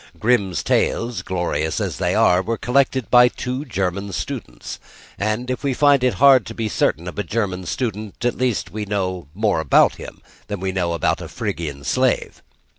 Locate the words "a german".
7.19-7.67